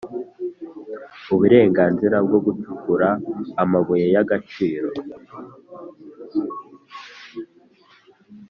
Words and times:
uburenganzira 1.33 2.15
bwo 2.25 2.39
gucukura 2.45 3.09
amabuye 3.63 4.05
y 4.13 4.17
agaciro 4.23 4.89